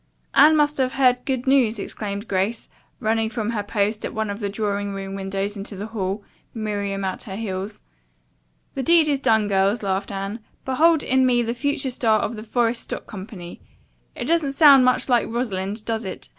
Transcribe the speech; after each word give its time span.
"Anne 0.33 0.55
must 0.55 0.77
have 0.77 0.93
heard 0.93 1.23
good 1.25 1.45
news!" 1.45 1.77
exclaimed 1.77 2.27
Grace, 2.27 2.67
running 2.99 3.29
from 3.29 3.51
her 3.51 3.61
post 3.61 4.03
at 4.03 4.15
one 4.15 4.31
of 4.31 4.39
the 4.39 4.49
drawing 4.49 4.95
room 4.95 5.13
windows 5.13 5.55
into 5.55 5.75
the 5.75 5.85
hall, 5.85 6.23
Miriam 6.55 7.05
at 7.05 7.21
her 7.25 7.35
heels. 7.35 7.83
"The 8.73 8.81
deed 8.81 9.07
is 9.07 9.19
done, 9.19 9.47
girls," 9.47 9.83
laughed 9.83 10.11
Anne. 10.11 10.39
"Behold 10.65 11.03
in 11.03 11.23
me 11.23 11.43
the 11.43 11.53
future 11.53 11.91
star 11.91 12.19
of 12.19 12.35
the 12.35 12.41
Forest 12.41 12.81
Stock 12.81 13.05
Company. 13.05 13.61
It 14.15 14.25
doesn't 14.25 14.53
sound 14.53 14.83
much 14.83 15.07
like 15.07 15.27
Rosalind, 15.27 15.85
does 15.85 16.03
it? 16.03 16.29